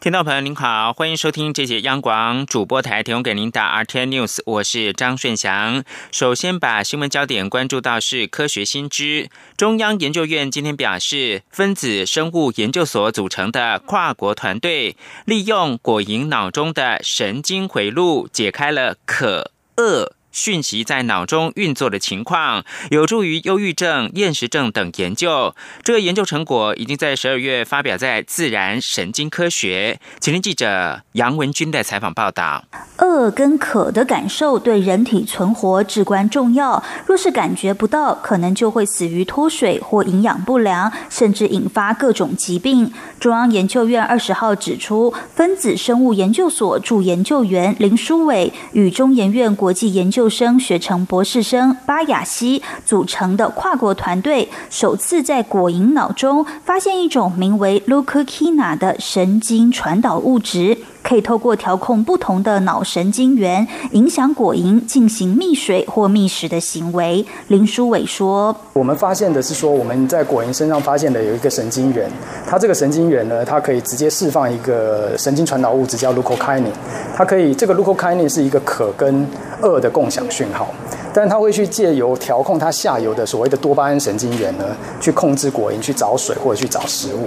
[0.00, 5.84] 听众朋友您好，欢迎收听这节央广主播台提供给您的 RT News，我是张顺祥。
[6.10, 9.28] 首先把新闻焦点关注到是科学新知，
[9.58, 20.14] 中央研究院今天表示，分子生物研究所组成的跨国团队，利用果蝇脑中的神经回路，解开了可恶。
[20.32, 25.54] 讯息在脑中运作的情况，有助于忧郁症、厌食症等研究。
[25.82, 29.98] 这个研究成果已经在十二月发表在《自然神经科学》。
[30.20, 32.64] 请听记者杨文军的采访报道。
[32.98, 42.92] 饿跟渴的感受对人体存活至关重要，若是感觉不到，可能就会死于脱水或营养不良，甚至引发各种疾病。
[43.18, 60.78] 中央研究院二十号指出，分子生物研究所助研究员林书伟与中研院国际研究生学成博士生巴雅西组成的跨国团队，首次在果蝇脑中发现一种名为 Lukina 的神经传导物质。
[61.02, 67.24] 可以透过调控不同的脑神经元，影响果蝇进行觅水或觅食的行为。
[67.48, 72.10] 林书伟说：“我们发现的是说，我们在果蝇身上发现的有一个神经元，
[72.46, 76.72] 它这个神经元呢，它可以直接释放一个神经传导物质叫 l u c o k i n i n
[77.16, 79.26] 它可以这个 l u c o k i n i n 是一个可跟
[79.62, 80.68] 恶的共享讯号。”
[81.12, 84.64] 但它会去借由调控它下游的所谓的多巴胺神经元呢，
[85.00, 87.26] 去控制果蝇去找水或者去找食物。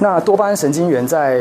[0.00, 1.34] 那多巴胺神经元在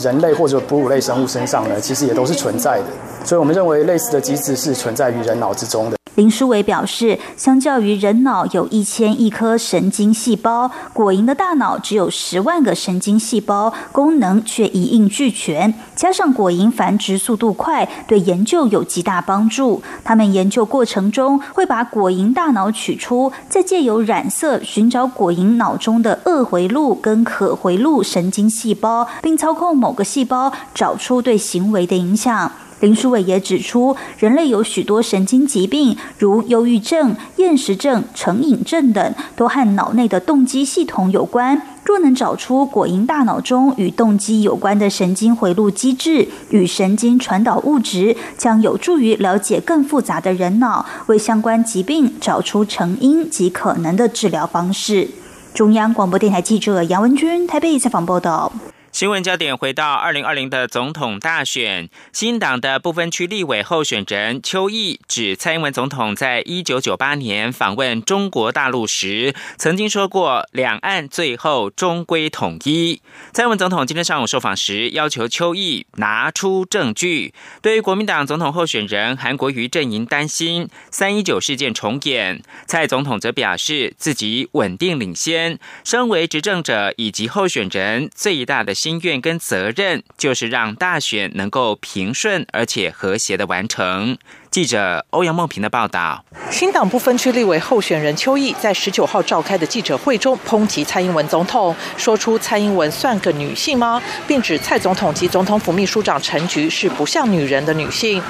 [0.00, 2.86] 人类或者哺乳类生物身上呢，其实也都是存在的。
[3.24, 5.95] 所以我们认为类似的机制是存在于人脑之中的。
[6.16, 15.74] 林书伟表示，相较于人脑有一千亿颗神经细胞，果蝇的大脑只有十万个神经细胞，功能却一应俱全。
[15.94, 19.82] 加上果蝇繁殖速度快，对研究有极大帮助。
[20.02, 32.50] 他们研究过程中会把果蝇大脑取出，再借由染色寻找果蝇脑中的恶回路跟可回路神经细胞，并操控某个细胞找出对行为的影响。
[32.80, 41.60] 林书伟也指出，人类有许多神经疾病，如忧郁症、厌食症、成瘾症等，都和脑内的动机系统有关。
[41.84, 55.08] 若能找出果蝇大脑中与动机有关的神经回路机制与神经传导物质，将有助于了解更复杂的人脑，为相关疾病找出成因及可能的治疗方式。
[55.54, 58.52] 中央广播电台记者杨文君台北采访报道。
[58.96, 73.02] 新闻焦点回到二零二零的总统大选，新党的不分区立委候选人邱毅指，蔡英文总统在一九九八年访问中国大陆时，曾经说过两岸最后终归统一。
[73.34, 77.34] 蔡英文总统今天上午受访时，要求邱毅拿出证据。
[77.60, 88.74] 对于国民党总统候选人韩国瑜阵营担心三一九事件重演，蔡总统则表示自己稳定领先，身为执政者以及候选人最大的。
[88.86, 94.16] 心愿跟责任就是让大选能够平顺而且和谐的完成。
[94.56, 104.00] 记者欧阳梦平的报道：新党不分区立委候选人邱毅在十九号召开的记者会中抨击蔡英文总统，说出蔡英文算个女性吗？
[104.26, 108.22] 并指蔡总统及总统府秘书长陈菊是不像女人的女性。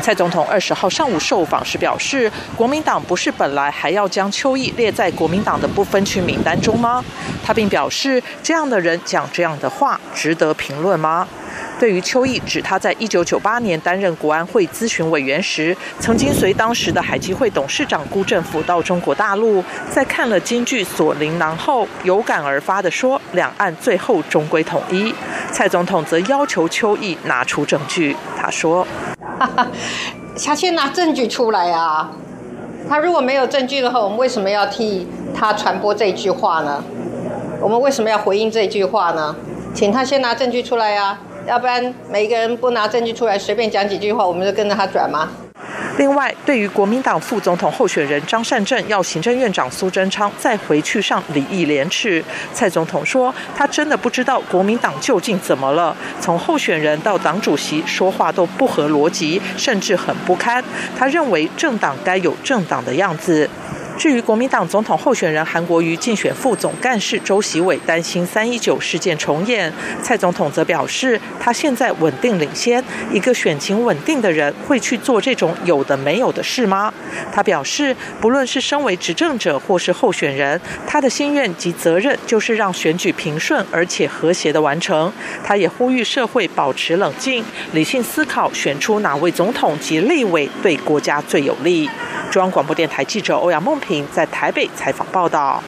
[0.00, 7.04] 蔡总统二十号上午受访时表示，国民党不是本来还要将邱毅列在国民党的不分区名单中吗？
[7.44, 11.28] 他并表示，这样的人讲这样的话，值得评论吗？
[11.78, 25.12] 对于邱毅指他在一九九八年担任国安会咨询委员时，曾经随当时的海基会董事长辜振甫到中国大陆，在看了京剧《锁麟囊》后，有感而发的说：“两岸最后终归统一。”
[25.50, 28.16] 蔡总统则要求邱毅拿出证据。
[28.40, 28.86] 他说
[30.44, 32.12] ：“他先拿证据出来啊！
[32.88, 36.82] 他如果没有证据的话，我们为什么要替他传播这句话呢？
[37.60, 39.34] 我们为什么要回应这句话呢？
[39.74, 45.28] 请他先拿证据出来呀！”要不然每一个人不拿证据出来，随便讲几句话，我们就跟着他转吗？
[45.96, 60.62] 另外，对于国民党副总统候选人张善政要行政院长苏贞昌再回去上礼义廉耻，蔡总统说他真的不知道国民党究竟怎么了，从候选人到党主席说话都不合逻辑，甚至很不堪。
[60.98, 63.48] 他认为政党该有政党的样子。
[63.96, 72.82] 至于国民党总统候选人韩国瑜竞选副总干事周习伟担心三一九事件重演，蔡总统则表示，他现在稳定领先，
[73.12, 76.92] 一个选情稳定的人会去做这种有的没有的事吗？
[77.32, 85.12] 他表示，不论是身为执政者或是候选人，他的心愿及责任就是让选举平顺而且和谐的完成。
[85.44, 91.88] 他也呼吁社会保持冷静、理性思考，选出哪位总统及立委对国家最有利。
[92.30, 95.62] 中央广播电台记者欧阳梦平在台北采访报道。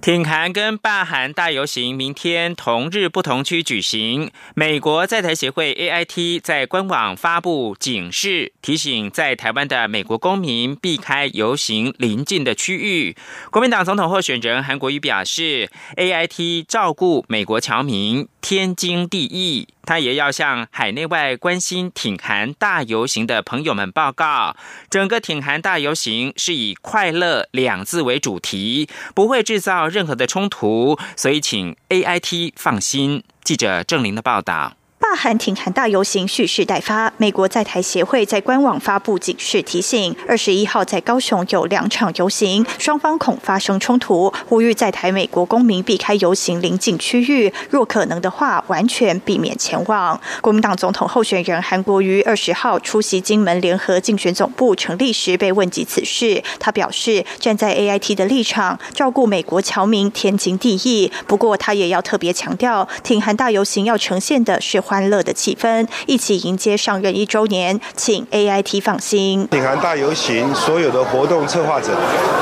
[0.00, 4.32] 挺韩跟罢韩大游行明天同日不同区举行。
[4.56, 13.16] 美国在台协会 AIT 在官网发布警示，提醒在台湾的美国公民避开游行临近的区域。
[13.52, 19.68] 国民党总统候选人韩国瑜表示，AIT 照顾美国侨民天经地义。
[19.84, 24.56] 他也要向海内外关心挺韩大游行的朋友们报告，
[24.88, 33.24] 整个挺韩大游行是以快乐两字为主题，不会制造任何的冲突，所以请 A I T 放心。
[33.42, 34.74] 记者郑玲的报道。
[35.12, 50.18] 罢韩挺韩大游行蓄势待发，美国在台协会在官网发布警示提醒：二十一号在高雄有两场游行，双方恐发生冲突，呼吁在台美国公民避开游行临近区域，若可能的话，完全避免前往。
[50.40, 61.12] 国民党总统候选人韩国瑜二十号出席金门联合竞选总部成立时被问及此事，他表示站在 A I T 的立场，照顾美国侨民天经地义。
[61.26, 64.80] 不过他也要特别强调，挺韩大游行要呈现的是。
[64.82, 69.46] 欢乐的气氛，一起迎接上任一周年，请 A I T 放心。
[69.50, 71.88] 挺韩大游行所有的活动策划者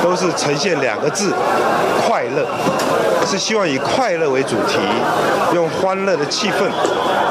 [0.03, 1.33] 都是呈现两个字：
[2.07, 2.47] 快乐，
[3.27, 4.79] 是希望以快乐为主题，
[5.55, 6.65] 用欢乐的气氛，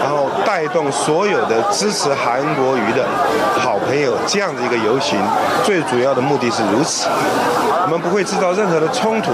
[0.02, 3.06] 然后带动所有的支持韩国瑜的
[3.90, 5.18] 朋友，这样的一个游行，
[5.64, 7.08] 最主要的目的是如此。
[7.86, 9.32] 我们不会制造任何的冲突，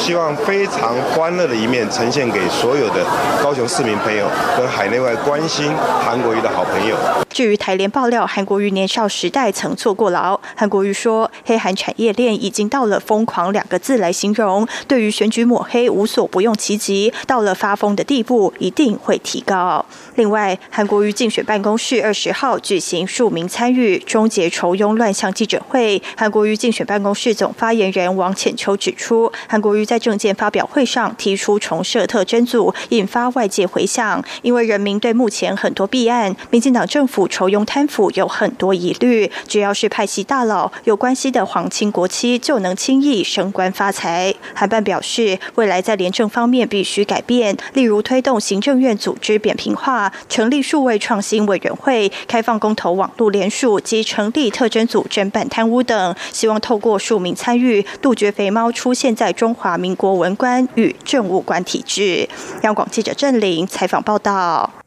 [0.00, 3.04] 希望非常欢乐的一面呈现给所有的
[3.42, 4.24] 高雄市民朋友
[4.56, 5.70] 跟海内外关心
[6.02, 6.96] 韩国瑜的好朋友。
[7.32, 14.66] 至于台联爆料，韩国瑜年少时代曾坐过牢，韩国瑜说，黑韩产业链已经到了疯狂两个字来形容。
[14.86, 19.84] 对于选举抹黑，无所不用其极，到了发疯的地步，一定会提高。
[20.14, 27.32] 另外，韩国瑜竞选办公室二十号举行数名参与终结筹庸乱象记者会，韩国瑜竞选办公室。
[27.32, 34.22] 总发言人王浅秋指出，韩国瑜在政见发表会上提出重设特侦组，引发外界回响。
[34.42, 39.30] 因为人民对目前很多弊案，民进党政府筹用贪腐有很多疑虑。
[39.48, 44.34] 只要是派系大佬有关系的皇亲国戚，就能轻易升官发财。
[44.54, 56.14] 韩办表示，未来在廉政方面必须改变，例如推动行政院组织扁平化，成立数位创新委员会，开放公投网络联署及成立特侦组侦办贪污等。
[56.30, 57.22] 希望透过数。
[57.22, 62.28] 民参与杜绝肥猫出现在中华民国文官与政务官体制。
[62.62, 64.81] 央广记者郑玲采访报道。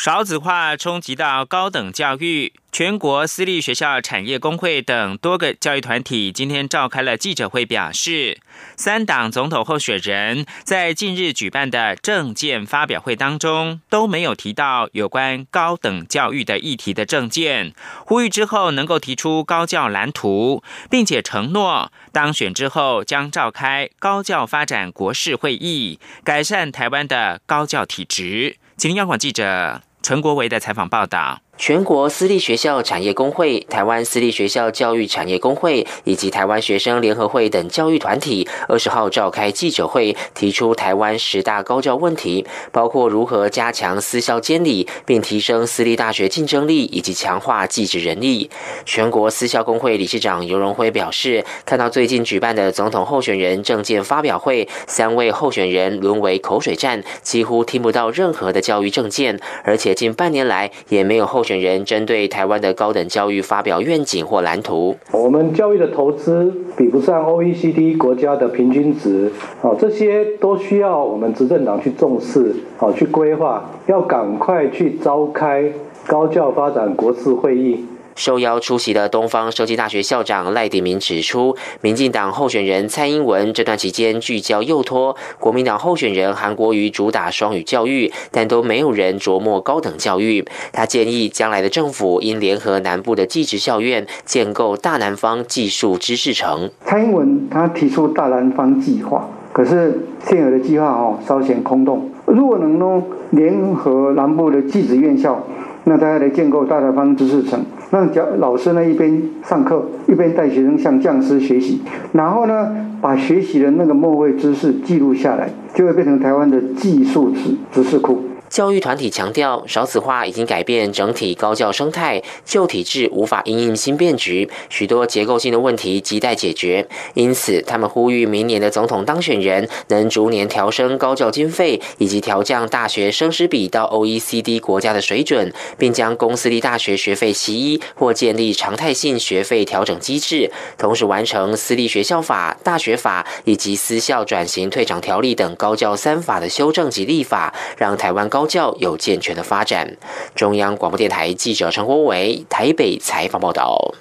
[0.00, 8.38] 少子化冲击到高等教育，全国私立学校产业工会等多个教育团体今天召开了记者会，表示，
[8.76, 17.74] 三党总统候选人在近日举办的政见发表会当中都没有提到有关高等教育的议题的政见，
[18.06, 28.58] 呼吁之后能够提出高教蓝图，并且承诺当选之后将召开高教发展国事会议，改善台湾的高教体制。
[28.76, 31.40] 请央广记者陈国维的采访报道。
[31.58, 48.48] 全国私立学校产业工会、台湾私立学校教育产业工会以及台湾学生联合会等教育团体，二十号召开记者会，提出台湾十大高教问题，包括如何加强私校监理，并提升私立大学竞争力，以及强化技职人力。
[48.86, 61.42] 全国私校工会理事长尤荣辉表示，看到最近举办的总统候选人政见发表会，三位候选人沦为口水战，几乎听不到任何的教育政见，而且近半年来也没有候。
[61.48, 64.94] 选人针对台湾的高等教育发表愿景或蓝图。
[65.12, 75.72] 我们教育的投资比不上 OECD 国家的平均值，哦，这些都需要我们执政党去重视，哦，去规划，要赶快去召开
[76.06, 77.86] 高教发展国事会议。
[78.18, 90.44] 受邀出席的东方设计大学校长赖鼎明指出，民进党候选人蔡英文这段期间聚焦幼托，国民党候选人韩国瑜主打双语教育，但都没有人琢磨高等教育。
[90.72, 96.68] 他建议将来的政府应联合南部的技职校院，建构大南方技术知识城。
[96.84, 102.10] 蔡英文他提出大南方计划，可是现有的计划哦稍显空洞。
[102.26, 105.46] 如果能够联合南部的技职院校，
[105.88, 107.58] 那大家来建构大大方知识城，
[107.90, 111.80] 让教老师呢一边上课一边带学生向匠师学习，
[112.12, 118.18] 然后呢把学习的那个末位知识记录下来，就会变成台湾的技术知知识库。
[118.48, 126.88] 教育团体强调，少子化已经改变整体高教生态，旧体制无法应应新变局，许多结构性的问题亟待解决。
[127.14, 148.37] 因此，他们呼吁明年的总统当选人能逐年调升高教经费，以及调降大学生师比到 OECD 国家的水准，并将公私立大学学费齐一或建立常态性学费调整机制，同时完成私立学校法、大学法以及私校转型退场条例等高教三法的修正及立法，让台湾高。
[148.38, 149.96] 高教有健全的发展。
[150.36, 153.96] 中央广播电台记者陈国伟台北采访报道。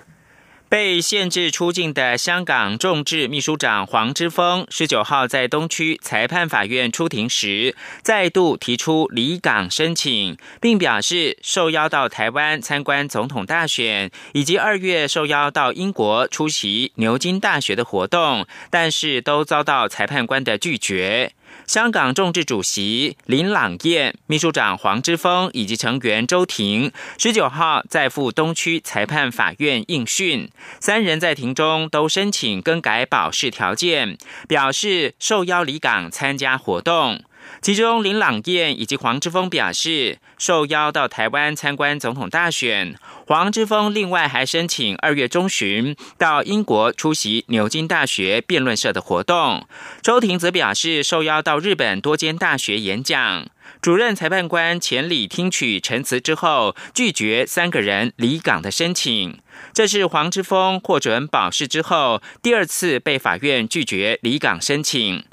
[0.70, 21.32] 被限制出境的香港众志秘书长黄之锋，十九号在东区裁判法院出庭时，再度提出离港申请，并表示受邀到台湾参观总统大选，以及二月受邀到英国出席牛津大学的活动，但是都遭到裁判官的拒绝。
[21.68, 37.22] 香港众志主席林朗彦、秘书长黄之锋以及成员周婷，十九号在赴东区裁判法院应讯，三人在庭中都申请更改保释条件，表示受邀离港参加活动。
[37.62, 42.96] 其中，林朗彦以及黄之锋表示受邀到台湾参观总统大选。
[43.26, 49.68] 黄之锋另外还申请二月中旬到英国出席牛津大学辩论社的活动。
[50.02, 53.48] 周庭则表示受邀到日本多间大学演讲。
[53.82, 59.40] 主任裁判官前里听取陈词之后，拒绝三个人离港的申请。
[59.74, 65.26] 这是黄之锋获准保释之后第二次被法院拒绝离港申请。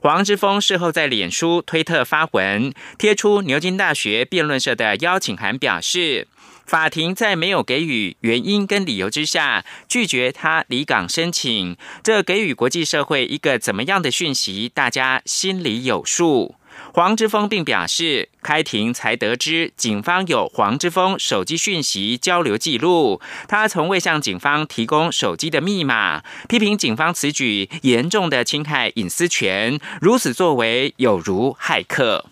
[0.00, 6.28] 黄之锋事后在脸书、推特发文，贴出牛津大学辩论社的邀请函，表示
[6.66, 14.70] 法庭在没有给予原因跟理由之下，拒绝他离港申请，这给予国际社会一个怎么样的讯息？
[14.72, 16.54] 大家心里有数。
[16.94, 23.18] 黄之锋并表示，开庭才得知警方有黄之锋手机讯息交流记录，
[23.48, 32.26] 他从未向警方提供手机的密码，批评警方此举严重的侵害隐私权，如此作为有如骇客。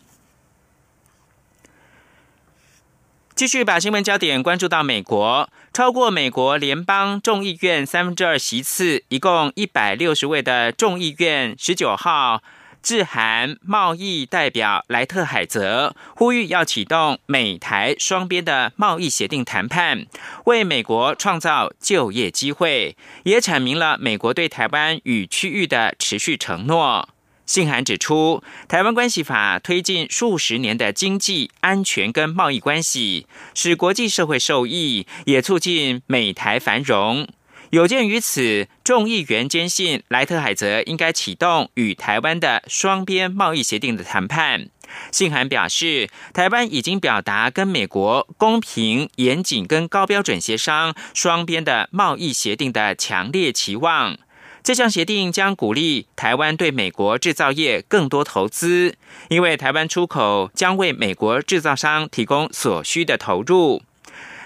[3.35, 12.43] 继续把新闻焦点关注到美国，超过美国联邦众议院三分之二席次，一共一百六十位的众议院十九号。
[12.83, 20.07] 致函贸易代表莱特海泽，呼吁要启动美台双边的贸易协定谈判，
[20.47, 27.09] 为美国创造就业机会，也阐明了美国对台湾与区域的持续承诺。
[27.47, 37.27] 信函指出，台湾关系法推进数十年的经济、安全跟贸易关系，使国际社会受益，也促进美台繁荣。
[37.71, 44.67] 有鉴于此，众议员坚信莱特海泽应该启动与台湾的双边贸易协定的谈判。
[45.13, 54.19] 信函表示，台湾已经表达跟美国公平、严谨跟高标准协商双边的贸易协定的强烈期望。
[54.65, 58.97] 这项协定将鼓励台湾对美国制造业更多投资，
[59.29, 63.83] 因为台湾出口将为美国制造商提供所需的投入。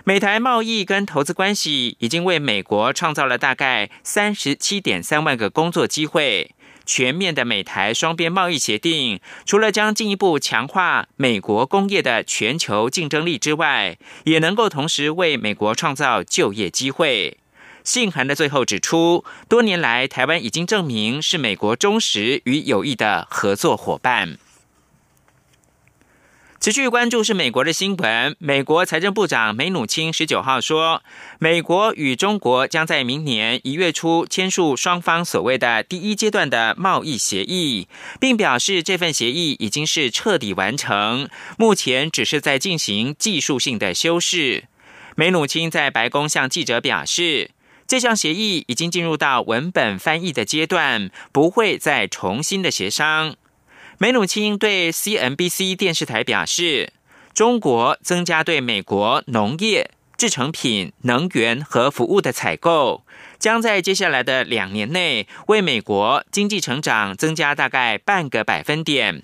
[0.07, 6.55] 美台贸易跟投资关系已经为美国创造了大概三十七点三万个工作机会。
[6.85, 17.39] 全面的美台双边贸易协定，除了将进一步强化美国工业的全球竞争力之外，也能够同时为美国创造就业机会。
[17.83, 24.37] 信函的最后指出，多年来台湾已经证明是美国忠实与有益的合作伙伴。
[26.65, 28.37] 持续关注是美国的新闻。
[28.39, 31.03] 美国财政部长梅努钦十九号说，
[31.39, 37.87] 美国与中国将在明年一月初签署双方所谓的第一阶段的贸易协议，
[38.19, 41.29] 并表示这份协议已经是彻底完成，
[41.59, 44.65] 目前只是在进行技术性的修饰。
[45.17, 47.51] 梅努钦在白宫向记者表示，
[47.87, 53.37] 这项协议已经进入到文本翻译的阶段，不会再重新的协商。
[53.99, 56.93] 梅努钦对 CNBC 电视台表示，
[57.33, 63.05] 中国增加对美国农业、制成品、能源和服务的采购，
[63.39, 69.23] 将在接下来的两年内为美国经济成长增加大概半个百分点。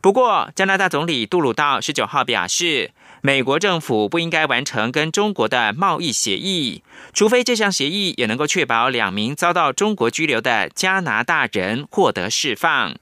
[0.00, 6.82] 不过，加拿大总理杜鲁道十九号表示，美国政府不应该完成跟中国的贸易协议，
[7.12, 12.96] 除非这项协议也能够确保两名遭到中国拘留的加拿大人获得释放。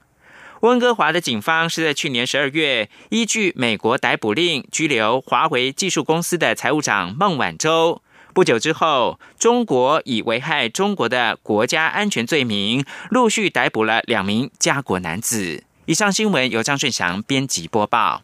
[0.65, 8.01] 温哥华的警方是在去年十二月，依据美国逮捕令拘留华为技术公司的财务长孟晚舟。
[8.33, 15.63] 不久之后，中国以危害中国的国家安全罪名，陆续逮捕了两名家国男子。
[15.85, 18.23] 以上新闻由张顺祥编辑播报。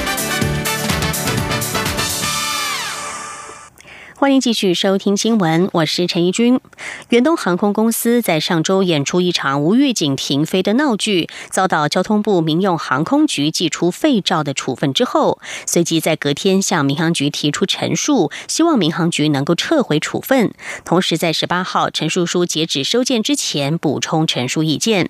[4.21, 6.59] 欢迎继续收听新闻，我是陈怡君。
[7.09, 20.53] 远东航空公司在上周演出一场无预警停飞的闹剧，遭到交通部民用航空局寄出废照的处分之后，随即在隔天向民航局提出陈述，希望民航局能够撤回处分。
[20.85, 25.09] 同时，在十八号陈述书截止收件之前补充陈述意见。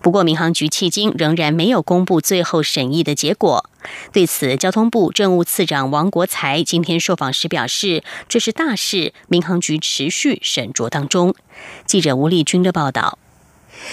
[0.00, 3.68] 不过，民航局迄今仍然没有公布最后审议的结果。
[4.12, 11.34] 对此，交通部政务次长王国才今天受访时表示：“这是大事，民航局持续审酌当中。”
[11.86, 13.18] 记者吴丽君的报道。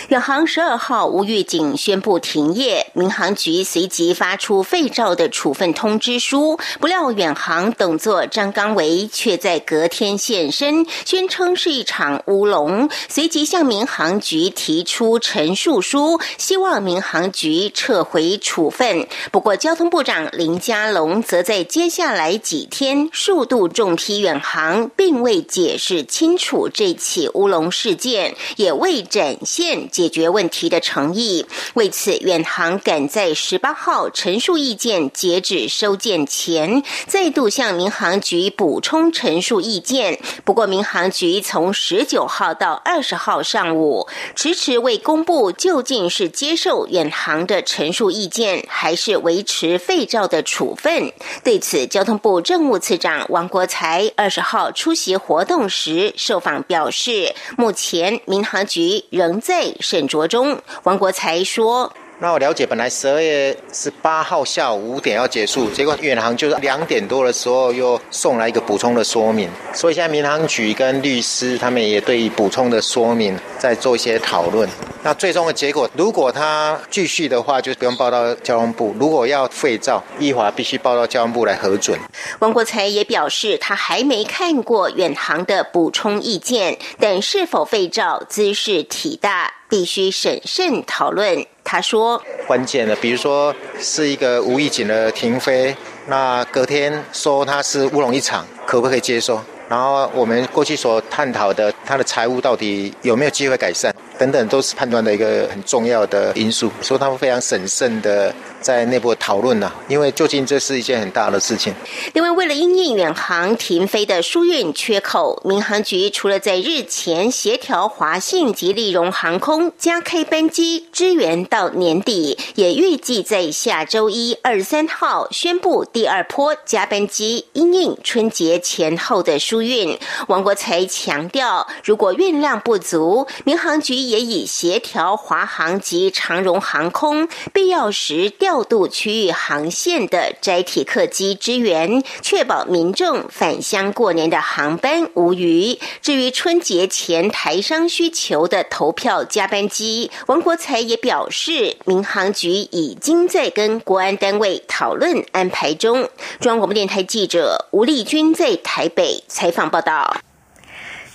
[0.10, 6.58] 远航十二号无预警宣布停业，民航局随即发出废照的处分通知书。
[6.80, 19.08] 不料远航董座张刚维却在隔天现身，宣称是一场乌龙，随即向民航局提出陈述书，希望民航局撤回处分。
[19.32, 29.77] 不过，交通部长林佳龙则在接下来几天数度重批远航，并未解释清楚这起乌龙事件，也未展现。
[29.92, 31.46] 解决问题的诚意。
[31.76, 40.20] 为此，远航赶在十八号陈述意见截止收件前，再度向民航局补充陈述意见。
[40.44, 51.12] 不过，民航局从十九号到二十号上午，迟迟未公布究竟是接受远航的陈述意见，还是维持废照的处分。
[51.44, 59.67] 对此，交通部政务次长王国才二十号出席活动时受访表示，目前民航局仍在。
[59.80, 61.92] 沈卓中，王国才说。
[62.20, 74.68] 那我了解，本来十二月十八号下午五点要结束，结果远航就是两点多的时候又送来一个补充的说明，所以现在民航局跟律师他们也对补充的说明在做一些讨论。
[75.04, 82.00] 那最终的结果，如果他继续的话，就不用报到交通部；如果要废照，依法必须报到交通部来核准。
[82.40, 91.46] 王国才也表示，他还没看过远航的补充意见，等是否废照，姿势体大，必须审慎讨论。
[91.64, 95.76] 他说：“关键的，比如说是一个无意警的停飞，
[96.08, 99.42] 那隔天说他是乌龙一场，可不可以接受？
[99.68, 106.72] 然后我们过去所探讨的，他的财务到底有没有机会改善，等等，都是判断的一个很重要的因素。
[106.82, 111.74] 所以他们非常审慎的。”在内部讨论呢，因为究竟这是一件很大的事情。
[112.14, 129.98] 另外，为了因应远航停飞的疏运缺口，民航局除了在日前协调华信及利荣航空加开班机支援到年底，也预计在下周一二三号宣布第二波加班机因应春节前后的疏运。
[130.28, 138.47] 王国才强调，如果运量不足，民航局也已协调华航及长荣航空，必要时调。
[138.48, 145.78] 调度区域航线的载体客机支援，确保民众返乡过年的航班无虞。
[146.02, 156.10] 至于春节前台商需求的投票加班机，王国才也表示，民航局已经在跟国安单位讨论安排中。
[156.40, 160.22] 中央广播电台记者吴丽君在台北采访报道。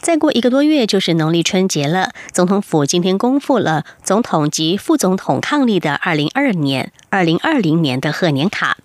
[0.02, 2.10] 再过一个多月就是农历春节了。
[2.32, 8.78] 总统府今天公布了总统及副总统伉俪的二零二年、二零二零年的贺年卡。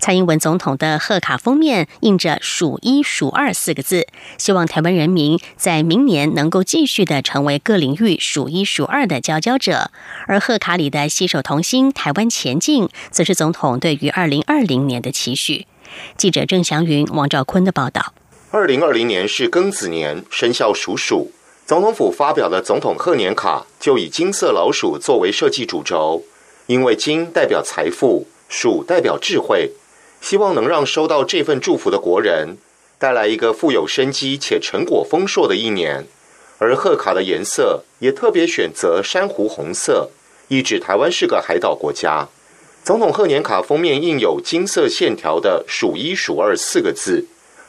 [0.00, 9.92] 蔡英文总统的贺卡封面印着“数一数二”四个字，希望台湾人民在明年能够继续的成为各领域数一数二的佼佼者。
[10.26, 15.68] 而贺卡里的“携手同心，台湾前进”则是总统对于二零二零年的期许。
[16.16, 18.12] 记者郑祥云、王兆坤的报道。
[18.56, 21.30] 二零二零年是庚子年，生肖属鼠。
[21.66, 26.24] 总统府发表的总统贺年卡就以金色老鼠作为设计主轴，
[26.64, 29.72] 因为金代表财富，鼠代表智慧，
[30.22, 32.56] 希望能让收到这份祝福的国人
[32.98, 36.06] 带来一个富有生机且成果丰硕的一年。
[36.56, 40.08] 而贺卡的颜色也特别选择珊瑚红色，
[40.48, 42.26] 意指台湾是个海岛国家。
[42.82, 47.26] 总统贺年卡封面印有金色线条的“数一数二”四个字，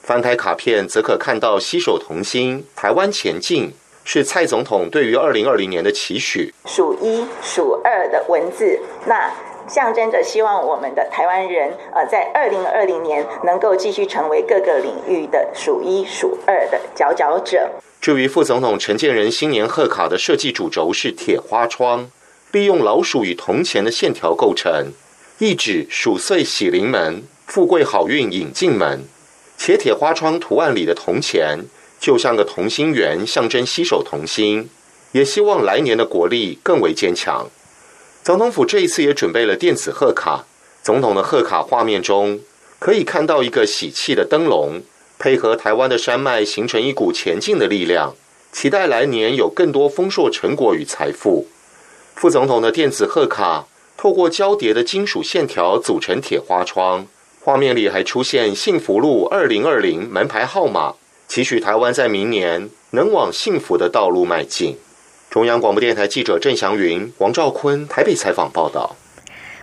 [0.08, 3.74] 翻开卡片则可看到“携手同心，台湾前进”，
[4.06, 6.54] 是蔡总统对于二零二零年的期许。
[6.66, 9.30] 数一数二的文字，那。
[9.68, 17.70] 象征着希望我们的台湾人，呃，在二零二零年能够继续成为各个领域的数一数二的佼佼者。
[18.00, 22.10] 至于副总统陈建仁新年贺卡的设计主轴是铁花窗，
[22.54, 24.94] 利用老鼠与铜钱的线条构成，
[25.40, 29.04] 意指鼠岁喜临门，富贵好运引进门。
[29.58, 31.66] 且铁花窗图案里的铜钱
[32.00, 34.70] 就像个同心圆，象征携手同心，
[35.12, 37.48] 也希望来年的国力更为坚强。
[38.24, 40.46] 总统府这一次也准备了电子贺卡。
[40.84, 42.40] 总统的贺卡画面中，
[42.80, 44.84] 可以看到一个喜气的灯笼，
[45.18, 48.16] 配合台湾的山脉，形成一股前进的力量。
[48.52, 51.48] 期待来年有更多丰硕成果与财富。
[52.16, 53.68] 副总统的电子贺卡
[53.98, 57.06] 透过交叠的金属线条组成铁花窗，
[57.48, 60.96] 画面里还出现幸福路二零二零门牌号码，
[61.30, 64.76] 期许台湾在明年能往幸福的道路迈进。
[65.30, 68.98] 中央广播电台记者郑祥云、王兆坤台北采访报道。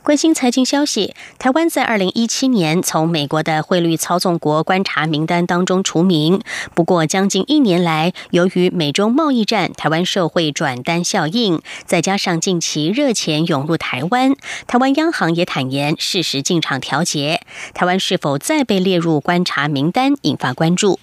[0.04, 6.42] 关心财经消息，台湾在二零一七年从美国的汇率操纵国观察名单当中除名。
[6.74, 14.34] 不过，将近一年来，由于美中贸易战、台湾社会转单效应，再加上近期热钱涌入台湾，
[14.66, 17.40] 台湾央行也坦言适时进场调节。
[17.72, 21.00] 台湾是否再被列入观察名单，引发关注。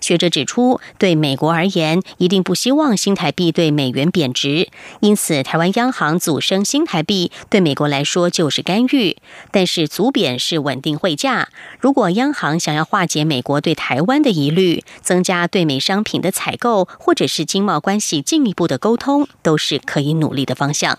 [0.00, 4.68] 学者指出，对美国而言，一定不希望新台币对美元贬值，
[5.00, 9.16] 因此台湾央行组升新台币，对美国来说就是干预。
[9.50, 11.48] 但是组贬是稳定汇价。
[11.80, 20.98] 如果央行想要化解美国对台湾的疑虑，增加对美商品的采购，或者是经贸关系进一步的沟通，都是可以努力的方向。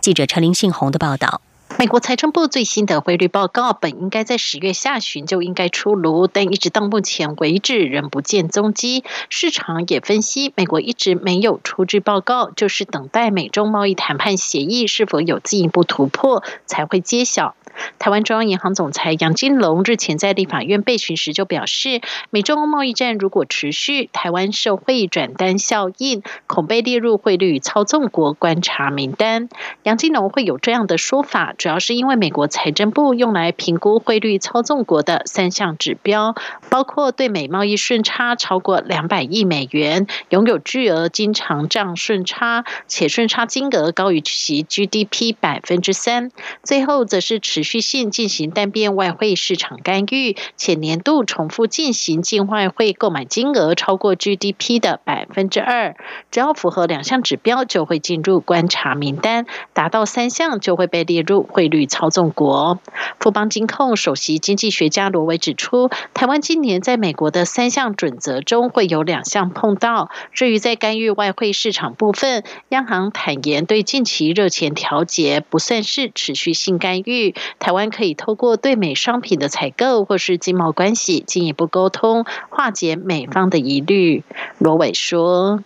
[0.00, 1.40] 记者陈林信宏的报道。
[1.82, 9.02] 美国财政部最新的汇率报告本应该在十月下旬就应该出炉，但一直到目前为止仍不见踪迹。
[9.30, 17.56] 市场也分析，美国一直没有出具报告，就是等待美中贸易谈判协议是否有进一步突破才会揭晓。
[17.98, 29.48] 台湾中央银行总裁杨金龙日前在立法院被询时就表示，美中贸易战如果持续，台湾社会转单效应恐被列入汇率操纵国观察名单。
[29.82, 36.34] 杨金龙会有这样的说法，主要是因为美国财政部用来评估汇率操纵国的三项指标，
[36.70, 46.30] 包括对美贸易顺差超过两百亿美元，拥有巨额经常账顺差，且顺差金额高于其 GDP 百分之三。
[46.62, 55.94] 最后则是持持续性进行单边外汇市场干预，且年度重复进行境外汇购买金额超过 GDP 的百分之二，
[56.32, 62.80] 只要符合两项指标就会进入观察名单，达到三项就会被列入汇率操纵国。
[63.20, 70.10] 富邦金控首席经济学家罗伟指出，台湾今年在美国的三项准则中会有两项碰到。
[70.32, 77.36] 至于在干预外汇市场部分，央行坦言对近期热钱调节不算是持续性干预。
[77.58, 84.24] 台湾可以透过对美商品的采购或是经贸关系进一步沟通，化解美方的疑虑。
[84.58, 85.62] 罗伟说：“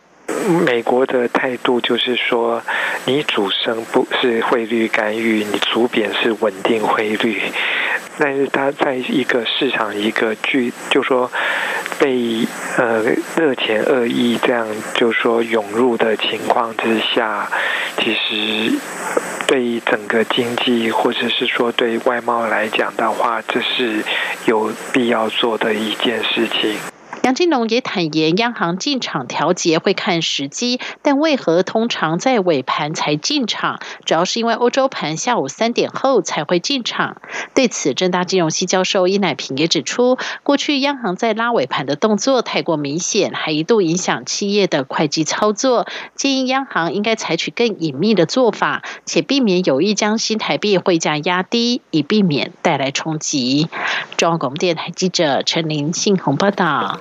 [0.67, 2.63] 美国的态度就是说，
[3.07, 7.41] 你主升不是汇率干预，你主贬是稳定汇率。
[8.19, 11.31] 但是它在一个市场一个巨，就说
[11.99, 12.47] 被
[12.77, 13.03] 呃
[13.37, 17.51] 热钱恶意这样就说涌入的情况之下，
[17.99, 18.79] 其实。”
[19.47, 24.05] 对整个经济，或者是说对外贸来讲的话，这是
[24.47, 26.77] 有必要做的一件事情。
[27.27, 33.81] 杨金龙也坦言，央行进场调节会看时机，但为何通常在尾盘才进场？
[34.05, 37.21] 主要是因为欧洲盘下午三点后才会进场。
[37.53, 53.69] 对此，正大金融系教授伊乃平也指出，过去央行在拉尾盘的动作太过明显，还一度影响企业的会计操作，建议央行应该采取更隐秘的做法，且避免有意将新台币汇价压低，以避免带来冲击。
[54.17, 57.01] 中央广播电台记者陈琳信鸿报道。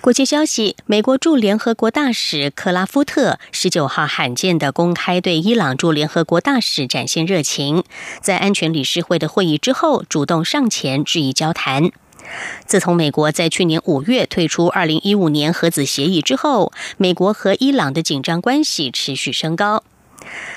[0.00, 7.82] 国际消息：美国驻联合国大使克拉夫特十九号罕见的公开对伊朗驻联合国大使展现热情，
[8.20, 11.90] 在安全理事会的会议之后，主动上前致意交谈。
[12.66, 19.84] 自从美国在去年五月退出二零一五年核子协议之后，美国和伊朗的紧张关系持续升高。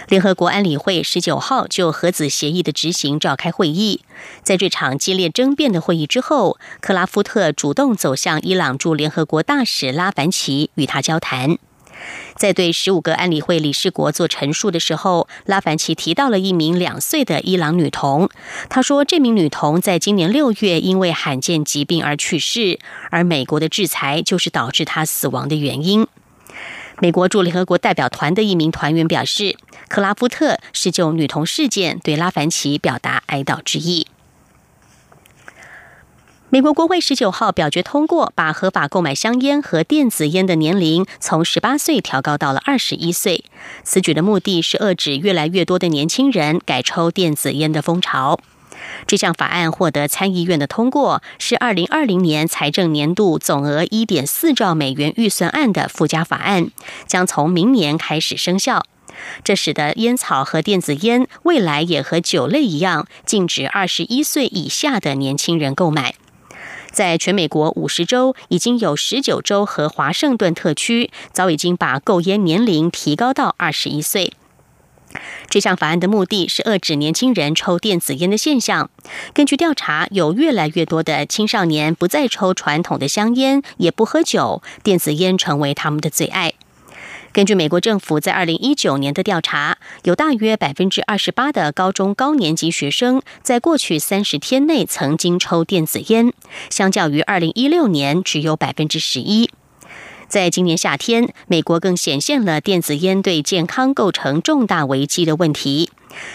[0.08, 4.02] 联合国安理会十九号就核子协议的执行召开会议，
[4.44, 11.58] 在这场激烈争辩的会议之后，克拉夫特主动走向伊朗驻联合国大使拉凡奇，与他交谈。
[12.38, 18.30] 在对十五个安理会理事国做陈述的时候，拉凡奇提到了一名两岁的伊朗女童。
[18.70, 22.80] 他说，这名女童在今年六月因为罕见疾病而去世，
[23.12, 26.08] 而美国的制裁就是导致她死亡的原因。
[27.02, 29.56] 美国驻联合国代表团的一名团员表示，
[29.88, 34.08] 克拉夫特是就女童事件对拉凡奇表达哀悼之意。
[36.52, 43.46] 美国国会十九号表决通过，把合法购买香烟和电子烟的年龄从十八岁调高到了二十一岁。
[43.84, 48.40] 此举的目的是遏制越来越多的年轻人改抽电子烟的风潮。
[49.08, 56.70] 这项法案获得参议院的通过，是二零二零年财政年度总额一点四兆美元预算案的附加法案，
[57.08, 58.84] 将从明年开始生效。
[59.44, 66.16] 这使得烟草和电子烟未来也和酒类一样，禁止二十一岁以下的年轻人购买。
[66.92, 74.34] 在全美国五十州，已经有十九州和华盛顿特区早已经把购烟年龄提高到二十一岁。
[75.50, 78.90] 这项法案的目的是遏制年轻人抽电子烟的现象。
[79.34, 86.54] 根据调查，有越来越多的青少年不再抽传统的香烟，也不喝酒，电子烟成为他们的最爱。
[87.32, 96.34] 根据美国政府在二零一九年的调查，有大约百分之二十八的高中高年级学生在过去三十天内曾经抽电子烟，
[96.72, 99.52] 相较于二零一六年只有百分之十一。
[100.30, 105.90] 在今年夏天，美国更显现了电子烟对健康构成重大危机的问题，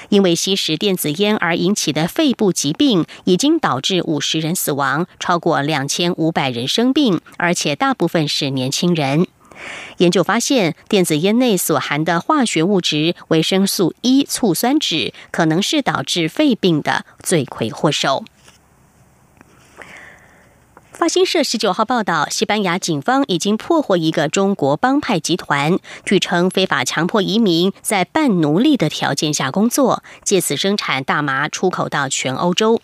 [0.09, 9.29] 因为吸食电子烟而引起的肺部疾病已经导致五十人死亡，超过两千五百人生病，而且大部分是年轻人。
[9.99, 18.25] 研究发现，电子烟内所含的化学物质维生素 E 醋酸酯，可能是导致肺病的罪魁祸首。
[21.05, 32.81] 法新社十九号报道，西班牙警方已经破获一个中国帮派集团，据称非法强迫移民在半奴隶的条件下工作，借此生产大麻出口到全欧洲。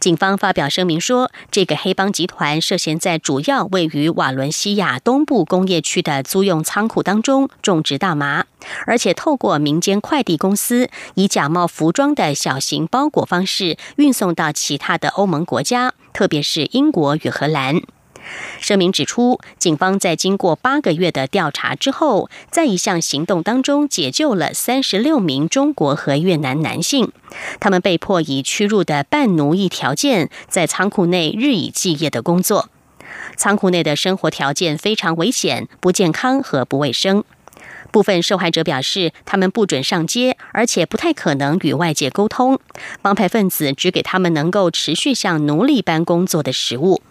[0.00, 8.46] 警方发表声明说，这个黑帮集团涉嫌在主要位于瓦伦西亚东部工业区的租用仓库当中种植大麻，
[8.86, 17.82] 而且透过民间快递公司以假冒服装的小型包裹方式运送到其他的欧盟国家，特别是英国与荷兰。
[18.60, 27.10] 声明指出，警方在经过八个月的调查之后，在一项行动当中解救了三十六名中国和越南男性。
[27.58, 32.68] 他们被迫以屈辱的半奴役条件，在仓库内日以继夜的工作。
[33.36, 37.24] 仓库内的生活条件非常危险、不健康和不卫生。
[37.90, 42.60] 部分受害者表示，他们不准上街，而且不太可能与外界沟通。
[43.02, 47.02] 帮派分子只给他们能够持续像奴隶般工作的食物。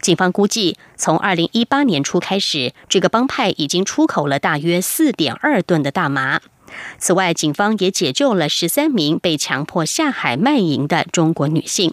[0.00, 6.40] 警方估计，从二零一八年初开始，这个帮派已经出口了大约四点二吨的大麻。
[6.98, 11.92] 此外，警方也解救了十三名被强迫下海卖淫的中国女性。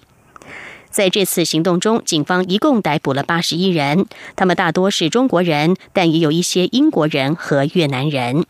[0.90, 8.46] 在这次行动中，警方一共逮捕了八十一人，他们大多是中国人，但也有一些英国人和越南人。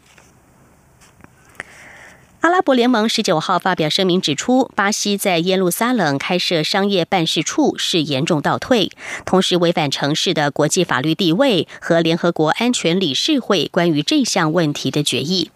[2.41, 8.91] 阿拉伯联盟十九号发表声明指出，巴西在耶路撒冷开设商业办事处是严重倒退，
[9.25, 15.49] 同时违反城市的国际法律地位和联合国安全理事会关于这项问题的决议。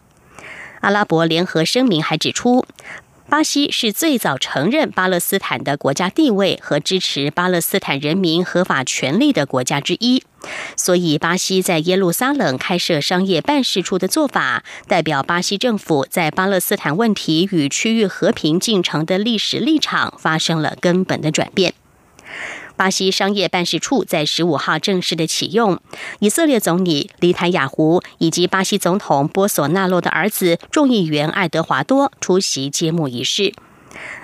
[0.81, 2.65] 阿拉伯联合声明还指出。
[3.31, 10.21] 巴西是最早承认巴勒斯坦的国家地位和支持巴勒斯坦人民合法权利的国家之一，
[10.75, 21.73] 所以巴西在耶路撒冷开设商业办事处的做法，代表巴西政府在巴勒斯坦问题与区域和平进程的历史立场发生了根本的转变。
[22.81, 25.79] 巴西商业办事处在十五号正式的启用，
[26.17, 33.53] 以色列总理里坦雅胡以及巴西总统波索纳洛的儿子众议员爱德华多出席揭幕仪式。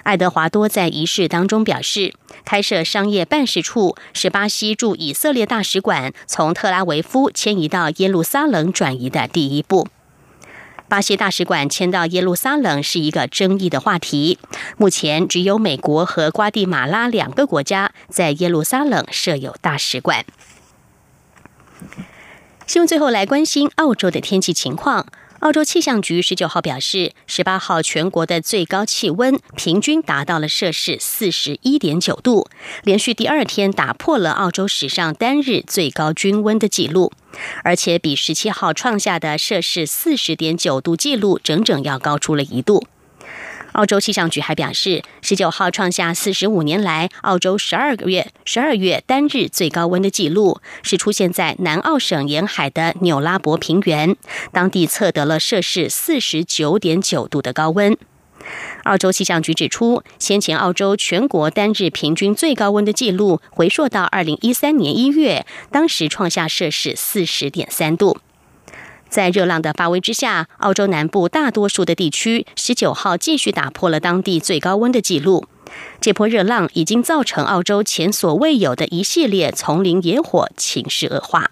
[0.01, 2.15] 爱德华多在仪式当中表示，
[2.45, 9.87] 开设商业办事处是巴西驻以色列大使馆从特拉维夫迁移到耶路撒冷转移的第一步。
[10.87, 14.39] 巴西大使馆迁到耶路撒冷是一个争议的话题。
[14.77, 20.25] 目前只有美国和瓜地马拉两个国家在耶路撒冷设有大使馆。
[22.65, 25.07] 新闻最后来关心澳洲的天气情况。
[25.41, 32.47] 澳洲气象局十九号表示，十八号全国的最高气温平均达到了摄氏四十一点九度，
[32.83, 37.11] 连续第二天打破了澳洲史上单日最高均温的记录，
[37.63, 42.87] 而且比十七号创下的摄氏四十点九度记录整整要高出了一度。
[43.77, 54.15] 澳洲气象局还表示，十九号创下四十五年来澳洲十二个月十二月单日最高温的记录，是出现在南澳省沿海的纽拉伯平原，
[54.51, 57.95] 当地测得了摄氏四十九点九度的高温。
[58.85, 68.17] 澳洲气象局指出，先前澳洲全国单日平均最高温的记录回溯到二零一三年一月，当时创下摄氏四十点三度。
[69.09, 75.45] 在热浪的发威之下，澳洲南部大多数的地区十九号继续打破了当地最高温的记录。
[75.99, 81.49] 这波热浪已经造成澳洲前所未有的一系列丛林野火情势恶化。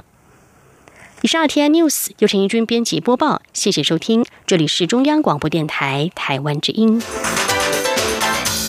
[1.21, 7.01] 以上 T N News 由陈怡君编辑播报，谢谢收听，这里是中央广播电台台湾之音。